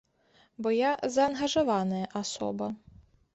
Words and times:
Бо 0.65 0.71
я 0.75 0.91
заангажаваная 1.17 2.01
асоба. 2.21 2.73